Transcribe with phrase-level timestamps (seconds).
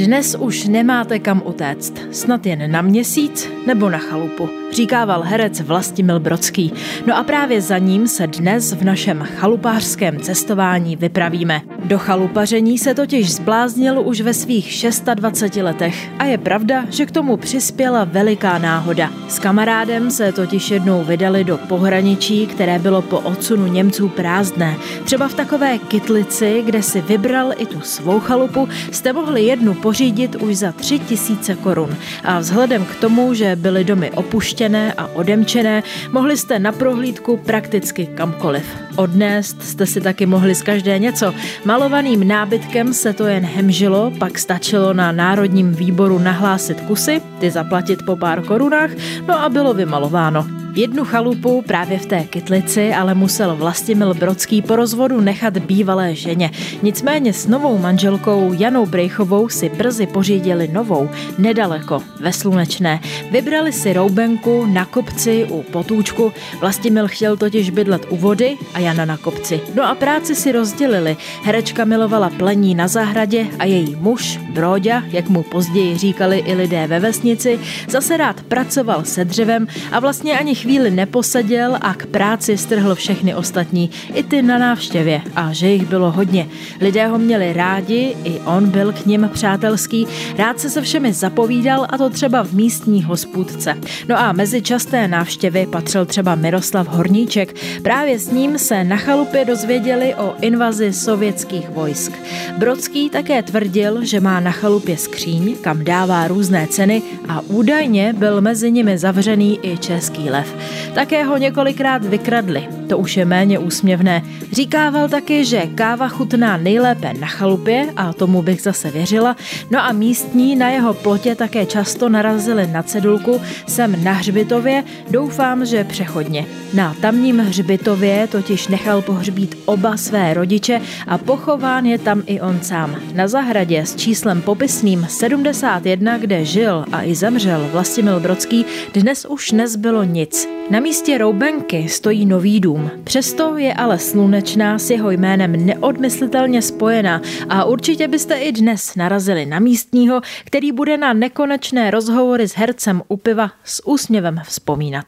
[0.00, 6.20] Dnes už nemáte kam utéct, snad jen na měsíc nebo na chalupu, říkával herec Vlastimil
[6.20, 6.72] Brodský.
[7.06, 11.62] No a právě za ním se dnes v našem chalupářském cestování vypravíme.
[11.84, 14.84] Do chalupaření se totiž zbláznil už ve svých
[15.14, 19.10] 26 letech a je pravda, že k tomu přispěla veliká náhoda.
[19.28, 24.76] S kamarádem se totiž jednou vydali do pohraničí, které bylo po odsunu Němců prázdné.
[25.04, 30.36] Třeba v takové kytlici, kde si vybral i tu svou chalupu, jste mohli jednu pořídit
[30.36, 31.96] už za tři tisíce korun.
[32.24, 38.06] A vzhledem k tomu, že byly domy opuštěné a odemčené, mohli jste na prohlídku prakticky
[38.06, 38.64] kamkoliv.
[38.96, 41.34] Odnést jste si taky mohli z každé něco.
[41.64, 47.98] Malovaným nábytkem se to jen hemžilo, pak stačilo na Národním výboru nahlásit kusy, ty zaplatit
[48.06, 48.90] po pár korunách,
[49.26, 50.59] no a bylo vymalováno.
[50.74, 56.50] Jednu chalupu právě v té kytlici ale musel Vlastimil Brodský po rozvodu nechat bývalé ženě.
[56.82, 63.00] Nicméně s novou manželkou Janou Brejchovou si brzy pořídili novou, nedaleko, ve Slunečné.
[63.30, 66.32] Vybrali si roubenku na kopci u potůčku.
[66.60, 69.60] Vlastimil chtěl totiž bydlet u vody a Jana na kopci.
[69.74, 71.16] No a práci si rozdělili.
[71.42, 76.86] Herečka milovala plení na zahradě a její muž, Bróďa, jak mu později říkali i lidé
[76.86, 82.58] ve vesnici, zase rád pracoval se dřevem a vlastně ani chvíli neposeděl a k práci
[82.58, 86.48] strhl všechny ostatní, i ty na návštěvě a že jich bylo hodně.
[86.80, 90.06] Lidé ho měli rádi, i on byl k nim přátelský,
[90.38, 93.76] rád se se všemi zapovídal a to třeba v místní hospůdce.
[94.08, 97.54] No a mezi časté návštěvy patřil třeba Miroslav Horníček.
[97.82, 102.12] Právě s ním se na chalupě dozvěděli o invazi sovětských vojsk.
[102.58, 108.40] Brodský také tvrdil, že má na chalupě skříň, kam dává různé ceny a údajně byl
[108.40, 110.49] mezi nimi zavřený i český lev.
[110.94, 114.22] Také ho několikrát vykradli, to už je méně úsměvné.
[114.52, 119.36] Říkával taky, že káva chutná nejlépe na chalupě a tomu bych zase věřila,
[119.70, 125.66] no a místní na jeho plotě také často narazili na cedulku jsem na hřbitově, doufám,
[125.66, 126.46] že přechodně.
[126.74, 132.58] Na tamním hřbitově totiž nechal pohřbít oba své rodiče a pochován je tam i on
[132.62, 132.96] sám.
[133.14, 139.52] Na zahradě s číslem popisným 71, kde žil a i zemřel Vlastimil Brodský, dnes už
[139.52, 140.39] nezbylo nic.
[140.70, 142.90] Na místě Roubenky stojí nový dům.
[143.04, 149.46] Přesto je ale slunečná s jeho jménem neodmyslitelně spojená a určitě byste i dnes narazili
[149.46, 155.06] na místního, který bude na nekonečné rozhovory s hercem u piva s úsměvem vzpomínat.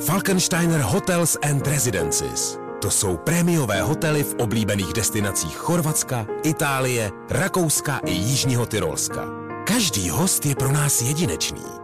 [0.00, 2.58] Falkensteiner Hotels and Residences.
[2.82, 9.28] To jsou prémiové hotely v oblíbených destinacích Chorvatska, Itálie, Rakouska i Jižního Tyrolska.
[9.66, 11.83] Každý host je pro nás jedinečný.